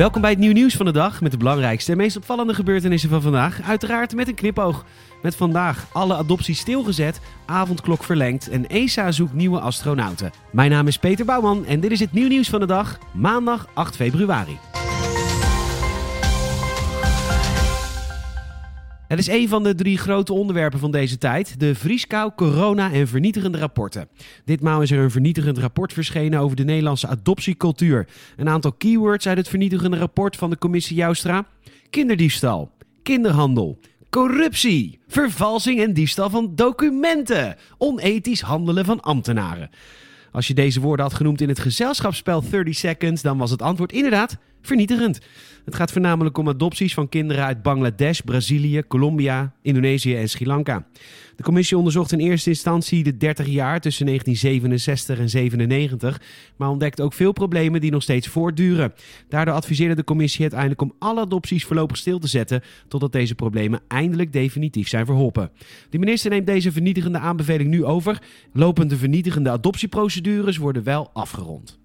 Welkom 0.00 0.20
bij 0.20 0.30
het 0.30 0.38
nieuw 0.38 0.52
nieuws 0.52 0.74
van 0.74 0.86
de 0.86 0.92
dag 0.92 1.20
met 1.20 1.30
de 1.30 1.36
belangrijkste 1.36 1.92
en 1.92 1.96
meest 1.96 2.16
opvallende 2.16 2.54
gebeurtenissen 2.54 3.10
van 3.10 3.22
vandaag. 3.22 3.60
Uiteraard 3.62 4.14
met 4.14 4.28
een 4.28 4.34
knipoog. 4.34 4.84
Met 5.22 5.36
vandaag 5.36 5.86
alle 5.92 6.14
adopties 6.14 6.58
stilgezet, 6.58 7.20
avondklok 7.46 8.04
verlengd 8.04 8.48
en 8.48 8.66
ESA 8.66 9.12
zoekt 9.12 9.32
nieuwe 9.32 9.60
astronauten. 9.60 10.30
Mijn 10.52 10.70
naam 10.70 10.86
is 10.86 10.98
Peter 10.98 11.24
Bouwman 11.24 11.66
en 11.66 11.80
dit 11.80 11.90
is 11.90 12.00
het 12.00 12.12
nieuw 12.12 12.28
nieuws 12.28 12.48
van 12.48 12.60
de 12.60 12.66
dag, 12.66 12.98
maandag 13.12 13.68
8 13.74 13.96
februari. 13.96 14.58
Het 19.10 19.18
is 19.18 19.28
een 19.28 19.48
van 19.48 19.62
de 19.62 19.74
drie 19.74 19.98
grote 19.98 20.32
onderwerpen 20.32 20.78
van 20.78 20.90
deze 20.90 21.18
tijd: 21.18 21.60
de 21.60 21.74
vrieskou, 21.74 22.32
corona 22.36 22.92
en 22.92 23.08
vernietigende 23.08 23.58
rapporten. 23.58 24.08
Ditmaal 24.44 24.82
is 24.82 24.90
er 24.90 24.98
een 24.98 25.10
vernietigend 25.10 25.58
rapport 25.58 25.92
verschenen 25.92 26.40
over 26.40 26.56
de 26.56 26.64
Nederlandse 26.64 27.06
adoptiecultuur. 27.06 28.08
Een 28.36 28.48
aantal 28.48 28.72
keywords 28.72 29.28
uit 29.28 29.36
het 29.36 29.48
vernietigende 29.48 29.96
rapport 29.96 30.36
van 30.36 30.50
de 30.50 30.58
commissie 30.58 30.96
Joustra: 30.96 31.46
kinderdiefstal, 31.90 32.70
kinderhandel, 33.02 33.78
corruptie, 34.10 34.98
vervalsing 35.08 35.80
en 35.80 35.92
diefstal 35.92 36.30
van 36.30 36.54
documenten, 36.54 37.56
onethisch 37.78 38.40
handelen 38.40 38.84
van 38.84 39.00
ambtenaren. 39.00 39.70
Als 40.32 40.46
je 40.46 40.54
deze 40.54 40.80
woorden 40.80 41.06
had 41.06 41.14
genoemd 41.14 41.40
in 41.40 41.48
het 41.48 41.58
gezelschapsspel 41.58 42.42
30 42.50 42.74
Seconds, 42.74 43.22
dan 43.22 43.38
was 43.38 43.50
het 43.50 43.62
antwoord 43.62 43.92
inderdaad 43.92 44.38
vernietigend. 44.62 45.20
Het 45.64 45.74
gaat 45.74 45.92
voornamelijk 45.92 46.38
om 46.38 46.48
adopties 46.48 46.94
van 46.94 47.08
kinderen 47.08 47.44
uit 47.44 47.62
Bangladesh, 47.62 48.20
Brazilië, 48.20 48.82
Colombia, 48.88 49.52
Indonesië 49.62 50.16
en 50.16 50.28
Sri 50.28 50.46
Lanka. 50.46 50.86
De 51.36 51.42
commissie 51.42 51.76
onderzocht 51.76 52.12
in 52.12 52.18
eerste 52.18 52.50
instantie 52.50 53.02
de 53.02 53.16
30 53.16 53.46
jaar 53.46 53.80
tussen 53.80 54.06
1967 54.06 55.18
en 55.18 55.28
97, 55.28 56.20
maar 56.56 56.68
ontdekte 56.68 57.02
ook 57.02 57.12
veel 57.12 57.32
problemen 57.32 57.80
die 57.80 57.90
nog 57.90 58.02
steeds 58.02 58.28
voortduren. 58.28 58.92
Daardoor 59.28 59.54
adviseerde 59.54 59.94
de 59.94 60.04
commissie 60.04 60.40
uiteindelijk 60.40 60.80
om 60.80 60.94
alle 60.98 61.20
adopties 61.20 61.64
voorlopig 61.64 61.96
stil 61.96 62.18
te 62.18 62.28
zetten, 62.28 62.62
totdat 62.88 63.12
deze 63.12 63.34
problemen 63.34 63.80
eindelijk 63.88 64.32
definitief 64.32 64.88
zijn 64.88 65.06
verholpen. 65.06 65.50
De 65.90 65.98
minister 65.98 66.30
neemt 66.30 66.46
deze 66.46 66.72
vernietigende 66.72 67.18
aanbeveling 67.18 67.70
nu 67.70 67.84
over. 67.84 68.22
Lopende 68.52 68.96
vernietigende 68.96 69.50
adoptieprocedures 69.50 70.56
worden 70.56 70.82
wel 70.82 71.10
afgerond. 71.12 71.78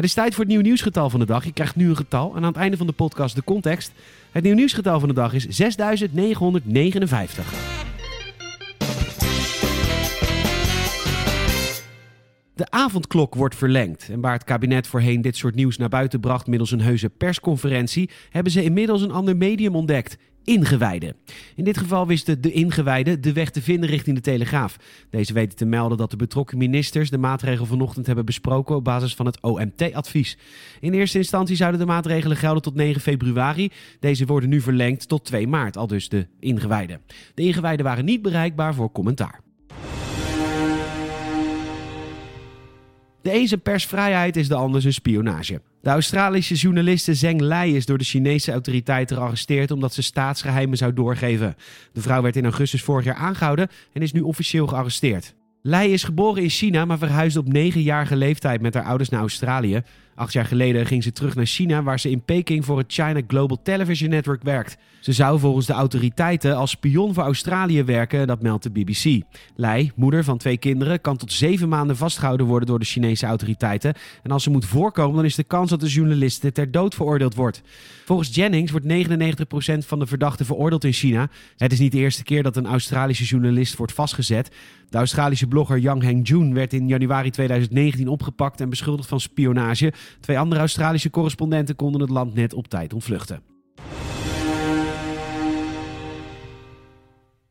Het 0.00 0.08
is 0.08 0.14
tijd 0.14 0.34
voor 0.34 0.44
het 0.44 0.52
nieuw 0.52 0.62
nieuwsgetal 0.62 1.10
van 1.10 1.20
de 1.20 1.26
dag. 1.26 1.44
Je 1.44 1.52
krijgt 1.52 1.76
nu 1.76 1.88
een 1.88 1.96
getal 1.96 2.30
en 2.30 2.36
aan 2.36 2.48
het 2.48 2.56
einde 2.56 2.76
van 2.76 2.86
de 2.86 2.92
podcast 2.92 3.34
de 3.34 3.44
context. 3.44 3.92
Het 4.30 4.42
nieuw 4.42 4.54
nieuwsgetal 4.54 5.00
van 5.00 5.08
de 5.08 5.14
dag 5.14 5.32
is 5.32 5.46
6959. 5.48 7.52
De 12.54 12.70
avondklok 12.70 13.34
wordt 13.34 13.54
verlengd. 13.54 14.08
En 14.10 14.20
waar 14.20 14.32
het 14.32 14.44
kabinet 14.44 14.86
voorheen 14.86 15.20
dit 15.20 15.36
soort 15.36 15.54
nieuws 15.54 15.76
naar 15.76 15.88
buiten 15.88 16.20
bracht 16.20 16.46
middels 16.46 16.70
een 16.70 16.80
heuse 16.80 17.08
persconferentie, 17.08 18.10
hebben 18.30 18.52
ze 18.52 18.62
inmiddels 18.62 19.02
een 19.02 19.10
ander 19.10 19.36
medium 19.36 19.76
ontdekt 19.76 20.16
ingewijden. 20.50 21.16
In 21.56 21.64
dit 21.64 21.78
geval 21.78 22.06
wisten 22.06 22.40
de 22.40 22.52
ingewijden 22.52 23.20
de 23.20 23.32
weg 23.32 23.50
te 23.50 23.62
vinden 23.62 23.90
richting 23.90 24.16
de 24.16 24.22
Telegraaf. 24.22 24.76
Deze 25.10 25.32
weten 25.32 25.56
te 25.56 25.64
melden 25.64 25.98
dat 25.98 26.10
de 26.10 26.16
betrokken 26.16 26.58
ministers 26.58 27.10
de 27.10 27.18
maatregel 27.18 27.66
vanochtend 27.66 28.06
hebben 28.06 28.24
besproken 28.24 28.76
op 28.76 28.84
basis 28.84 29.14
van 29.14 29.26
het 29.26 29.40
OMT-advies. 29.40 30.38
In 30.80 30.92
eerste 30.92 31.18
instantie 31.18 31.56
zouden 31.56 31.80
de 31.80 31.86
maatregelen 31.86 32.36
gelden 32.36 32.62
tot 32.62 32.74
9 32.74 33.00
februari. 33.00 33.70
Deze 34.00 34.26
worden 34.26 34.48
nu 34.48 34.60
verlengd 34.60 35.08
tot 35.08 35.24
2 35.24 35.46
maart, 35.46 35.76
al 35.76 35.86
dus 35.86 36.08
de 36.08 36.26
ingewijden. 36.40 37.00
De 37.34 37.42
ingewijden 37.42 37.84
waren 37.84 38.04
niet 38.04 38.22
bereikbaar 38.22 38.74
voor 38.74 38.92
commentaar. 38.92 39.40
De 43.22 43.34
een 43.34 43.48
zijn 43.48 43.60
persvrijheid 43.62 44.36
is 44.36 44.48
de 44.48 44.54
ander 44.54 44.80
zijn 44.80 44.92
spionage. 44.92 45.60
De 45.82 45.90
Australische 45.90 46.54
journaliste 46.54 47.14
Zeng 47.14 47.40
Lei 47.40 47.76
is 47.76 47.86
door 47.86 47.98
de 47.98 48.04
Chinese 48.04 48.52
autoriteiten 48.52 49.16
gearresteerd 49.16 49.70
omdat 49.70 49.94
ze 49.94 50.02
staatsgeheimen 50.02 50.76
zou 50.76 50.92
doorgeven. 50.92 51.54
De 51.92 52.00
vrouw 52.00 52.22
werd 52.22 52.36
in 52.36 52.44
augustus 52.44 52.82
vorig 52.82 53.04
jaar 53.04 53.14
aangehouden 53.14 53.68
en 53.92 54.02
is 54.02 54.12
nu 54.12 54.20
officieel 54.20 54.66
gearresteerd. 54.66 55.34
Lei 55.62 55.92
is 55.92 56.04
geboren 56.04 56.42
in 56.42 56.48
China, 56.48 56.84
maar 56.84 56.98
verhuisde 56.98 57.40
op 57.40 57.52
negenjarige 57.52 58.16
leeftijd 58.16 58.60
met 58.60 58.74
haar 58.74 58.84
ouders 58.84 59.08
naar 59.08 59.20
Australië. 59.20 59.82
Acht 60.20 60.32
jaar 60.32 60.44
geleden 60.44 60.86
ging 60.86 61.02
ze 61.02 61.12
terug 61.12 61.34
naar 61.34 61.46
China, 61.46 61.82
waar 61.82 62.00
ze 62.00 62.10
in 62.10 62.22
Peking 62.22 62.64
voor 62.64 62.78
het 62.78 62.92
China 62.92 63.20
Global 63.26 63.62
Television 63.62 64.10
Network 64.10 64.42
werkt. 64.42 64.76
Ze 65.00 65.12
zou 65.12 65.38
volgens 65.38 65.66
de 65.66 65.72
autoriteiten 65.72 66.56
als 66.56 66.70
spion 66.70 67.14
voor 67.14 67.22
Australië 67.22 67.84
werken, 67.84 68.26
dat 68.26 68.42
meldt 68.42 68.62
de 68.62 68.70
BBC. 68.70 69.22
Lei, 69.56 69.92
moeder 69.96 70.24
van 70.24 70.38
twee 70.38 70.56
kinderen, 70.56 71.00
kan 71.00 71.16
tot 71.16 71.32
zeven 71.32 71.68
maanden 71.68 71.96
vastgehouden 71.96 72.46
worden 72.46 72.68
door 72.68 72.78
de 72.78 72.84
Chinese 72.84 73.26
autoriteiten. 73.26 73.94
En 74.22 74.30
als 74.30 74.42
ze 74.42 74.50
moet 74.50 74.64
voorkomen, 74.64 75.16
dan 75.16 75.24
is 75.24 75.34
de 75.34 75.44
kans 75.44 75.70
dat 75.70 75.80
de 75.80 75.88
journaliste 75.88 76.52
ter 76.52 76.70
dood 76.70 76.94
veroordeeld 76.94 77.34
wordt. 77.34 77.62
Volgens 78.04 78.34
Jennings 78.34 78.70
wordt 78.70 78.86
99% 78.86 79.86
van 79.86 79.98
de 79.98 80.06
verdachten 80.06 80.46
veroordeeld 80.46 80.84
in 80.84 80.92
China. 80.92 81.28
Het 81.56 81.72
is 81.72 81.78
niet 81.78 81.92
de 81.92 81.98
eerste 81.98 82.22
keer 82.22 82.42
dat 82.42 82.56
een 82.56 82.66
Australische 82.66 83.24
journalist 83.24 83.76
wordt 83.76 83.92
vastgezet. 83.92 84.50
De 84.90 84.98
Australische 84.98 85.46
blogger 85.46 85.78
Yang 85.78 86.02
Hengjun 86.02 86.54
werd 86.54 86.72
in 86.72 86.88
januari 86.88 87.30
2019 87.30 88.08
opgepakt 88.08 88.60
en 88.60 88.68
beschuldigd 88.68 89.08
van 89.08 89.20
spionage. 89.20 89.92
Twee 90.20 90.38
andere 90.38 90.60
Australische 90.60 91.10
correspondenten 91.10 91.76
konden 91.76 92.00
het 92.00 92.10
land 92.10 92.34
net 92.34 92.54
op 92.54 92.68
tijd 92.68 92.92
ontvluchten. 92.92 93.49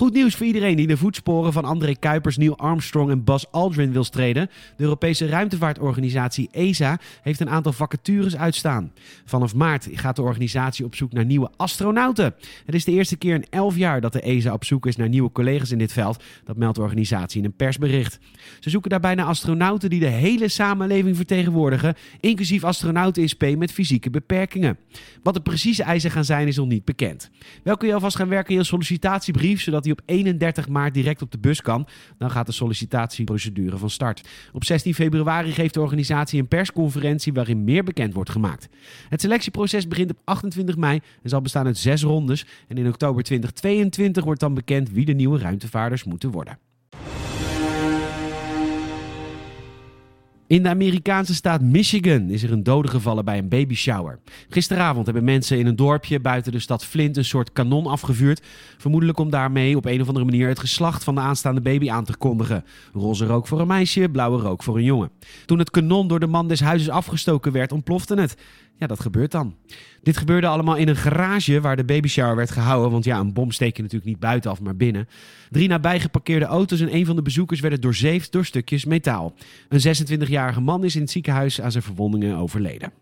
Goed 0.00 0.12
nieuws 0.12 0.34
voor 0.34 0.46
iedereen 0.46 0.76
die 0.76 0.86
de 0.86 0.96
voetsporen 0.96 1.52
van 1.52 1.64
André 1.64 1.94
Kuipers, 1.94 2.36
Neil 2.36 2.58
Armstrong 2.58 3.10
en 3.10 3.24
Buzz 3.24 3.44
Aldrin 3.50 3.92
wil 3.92 4.04
streden. 4.04 4.50
De 4.76 4.82
Europese 4.82 5.26
ruimtevaartorganisatie 5.26 6.48
ESA 6.50 6.98
heeft 7.22 7.40
een 7.40 7.50
aantal 7.50 7.72
vacatures 7.72 8.36
uitstaan. 8.36 8.92
Vanaf 9.24 9.54
maart 9.54 9.88
gaat 9.92 10.16
de 10.16 10.22
organisatie 10.22 10.84
op 10.84 10.94
zoek 10.94 11.12
naar 11.12 11.24
nieuwe 11.24 11.50
astronauten. 11.56 12.34
Het 12.64 12.74
is 12.74 12.84
de 12.84 12.92
eerste 12.92 13.16
keer 13.16 13.34
in 13.34 13.44
elf 13.50 13.76
jaar 13.76 14.00
dat 14.00 14.12
de 14.12 14.20
ESA 14.20 14.52
op 14.52 14.64
zoek 14.64 14.86
is 14.86 14.96
naar 14.96 15.08
nieuwe 15.08 15.32
collega's 15.32 15.70
in 15.70 15.78
dit 15.78 15.92
veld. 15.92 16.22
Dat 16.44 16.56
meldt 16.56 16.76
de 16.76 16.82
organisatie 16.82 17.38
in 17.38 17.44
een 17.44 17.56
persbericht. 17.56 18.18
Ze 18.60 18.70
zoeken 18.70 18.90
daarbij 18.90 19.14
naar 19.14 19.26
astronauten 19.26 19.90
die 19.90 20.00
de 20.00 20.06
hele 20.06 20.48
samenleving 20.48 21.16
vertegenwoordigen, 21.16 21.94
inclusief 22.20 22.64
astronauten 22.64 23.22
in 23.22 23.28
spe 23.28 23.56
met 23.56 23.72
fysieke 23.72 24.10
beperkingen. 24.10 24.78
Wat 25.22 25.34
de 25.34 25.40
precieze 25.40 25.82
eisen 25.82 26.10
gaan 26.10 26.24
zijn 26.24 26.48
is 26.48 26.56
nog 26.56 26.68
niet 26.68 26.84
bekend. 26.84 27.30
Wel 27.62 27.76
kun 27.76 27.88
je 27.88 27.94
alvast 27.94 28.16
gaan 28.16 28.28
werken 28.28 28.52
in 28.52 28.58
je 28.58 28.64
sollicitatiebrief, 28.66 29.60
zodat 29.60 29.88
op 29.92 30.00
31 30.04 30.68
maart 30.68 30.94
direct 30.94 31.22
op 31.22 31.30
de 31.30 31.38
bus 31.38 31.62
kan. 31.62 31.86
Dan 32.18 32.30
gaat 32.30 32.46
de 32.46 32.52
sollicitatieprocedure 32.52 33.76
van 33.76 33.90
start. 33.90 34.28
Op 34.52 34.64
16 34.64 34.94
februari 34.94 35.52
geeft 35.52 35.74
de 35.74 35.80
organisatie 35.80 36.40
een 36.40 36.48
persconferentie 36.48 37.32
waarin 37.32 37.64
meer 37.64 37.84
bekend 37.84 38.14
wordt 38.14 38.30
gemaakt. 38.30 38.68
Het 39.08 39.20
selectieproces 39.20 39.88
begint 39.88 40.10
op 40.10 40.18
28 40.24 40.76
mei 40.76 41.00
en 41.22 41.28
zal 41.28 41.40
bestaan 41.40 41.66
uit 41.66 41.78
zes 41.78 42.02
rondes. 42.02 42.46
En 42.68 42.78
in 42.78 42.88
oktober 42.88 43.22
2022 43.22 44.24
wordt 44.24 44.40
dan 44.40 44.54
bekend 44.54 44.90
wie 44.90 45.04
de 45.04 45.12
nieuwe 45.12 45.38
ruimtevaarders 45.38 46.04
moeten 46.04 46.30
worden. 46.30 46.69
In 50.50 50.62
de 50.62 50.68
Amerikaanse 50.68 51.34
staat 51.34 51.60
Michigan 51.60 52.30
is 52.30 52.42
er 52.42 52.52
een 52.52 52.62
dode 52.62 52.88
gevallen 52.88 53.24
bij 53.24 53.38
een 53.38 53.48
babyshower. 53.48 54.18
Gisteravond 54.48 55.04
hebben 55.04 55.24
mensen 55.24 55.58
in 55.58 55.66
een 55.66 55.76
dorpje 55.76 56.20
buiten 56.20 56.52
de 56.52 56.58
stad 56.58 56.84
Flint 56.84 57.16
een 57.16 57.24
soort 57.24 57.52
kanon 57.52 57.86
afgevuurd. 57.86 58.42
Vermoedelijk 58.78 59.18
om 59.18 59.30
daarmee 59.30 59.76
op 59.76 59.84
een 59.84 60.00
of 60.00 60.06
andere 60.06 60.24
manier 60.24 60.48
het 60.48 60.58
geslacht 60.58 61.04
van 61.04 61.14
de 61.14 61.20
aanstaande 61.20 61.60
baby 61.60 61.90
aan 61.90 62.04
te 62.04 62.16
kondigen. 62.16 62.64
Roze 62.92 63.26
rook 63.26 63.46
voor 63.46 63.60
een 63.60 63.66
meisje, 63.66 64.08
blauwe 64.08 64.40
rook 64.42 64.62
voor 64.62 64.76
een 64.76 64.84
jongen. 64.84 65.10
Toen 65.46 65.58
het 65.58 65.70
kanon 65.70 66.08
door 66.08 66.20
de 66.20 66.26
man 66.26 66.48
des 66.48 66.60
huizes 66.60 66.88
afgestoken 66.88 67.52
werd, 67.52 67.72
ontplofte 67.72 68.14
het. 68.14 68.36
Ja, 68.80 68.86
dat 68.86 69.00
gebeurt 69.00 69.30
dan. 69.30 69.54
Dit 70.02 70.16
gebeurde 70.16 70.46
allemaal 70.46 70.76
in 70.76 70.88
een 70.88 70.96
garage 70.96 71.60
waar 71.60 71.76
de 71.76 71.84
babyshower 71.84 72.36
werd 72.36 72.50
gehouden. 72.50 72.90
Want 72.90 73.04
ja, 73.04 73.18
een 73.18 73.32
bom 73.32 73.50
steek 73.50 73.76
je 73.76 73.82
natuurlijk 73.82 74.10
niet 74.10 74.20
buitenaf, 74.20 74.60
maar 74.60 74.76
binnen. 74.76 75.08
Drie 75.50 75.68
nabij 75.68 76.00
geparkeerde 76.00 76.44
auto's 76.44 76.80
en 76.80 76.94
een 76.94 77.06
van 77.06 77.16
de 77.16 77.22
bezoekers 77.22 77.60
werden 77.60 77.80
doorzeefd 77.80 78.32
door 78.32 78.44
stukjes 78.44 78.84
metaal. 78.84 79.34
Een 79.68 79.96
26-jarige 80.28 80.60
man 80.60 80.84
is 80.84 80.94
in 80.94 81.00
het 81.00 81.10
ziekenhuis 81.10 81.60
aan 81.60 81.72
zijn 81.72 81.82
verwondingen 81.82 82.36
overleden. 82.36 82.92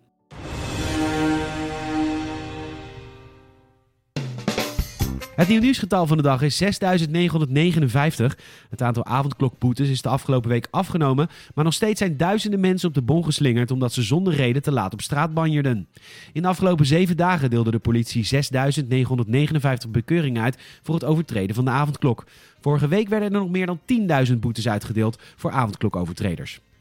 Het 5.39 5.49
nieuw 5.49 5.61
nieuwsgetal 5.61 6.07
van 6.07 6.17
de 6.17 6.23
dag 6.23 6.43
is 6.43 6.57
6959. 6.57 8.39
Het 8.71 8.83
aantal 8.83 9.05
avondklokboetes 9.05 9.89
is 9.89 10.03
de 10.03 10.09
afgelopen 10.09 10.51
week 10.51 10.69
afgenomen, 10.71 11.29
maar 11.55 11.65
nog 11.65 11.75
steeds 11.75 11.99
zijn 11.99 12.17
duizenden 12.17 12.61
mensen 12.61 12.89
op 12.89 12.95
de 12.95 13.03
bon 13.03 13.25
geslingerd 13.25 13.71
omdat 13.71 13.93
ze 13.93 14.03
zonder 14.03 14.35
reden 14.35 14.63
te 14.63 14.73
laat 14.73 14.93
op 14.93 15.01
straat 15.01 15.35
banjerden. 15.35 15.89
In 16.33 16.43
de 16.43 16.49
afgelopen 16.49 16.87
zeven 16.87 17.17
dagen 17.17 17.51
deelde 17.51 17.71
de 17.71 17.79
politie 17.79 18.25
6959 18.25 19.91
bekeuringen 19.91 20.43
uit 20.43 20.59
voor 20.83 20.95
het 20.95 21.05
overtreden 21.05 21.55
van 21.55 21.65
de 21.65 21.71
avondklok. 21.71 22.27
Vorige 22.61 22.89
week 22.89 23.09
werden 23.09 23.33
er 23.33 23.41
nog 23.41 23.51
meer 23.51 23.67
dan 23.67 23.81
10.000 24.29 24.39
boetes 24.39 24.69
uitgedeeld 24.69 25.23
voor 25.37 25.51
avondklokovertreders. 25.51 26.61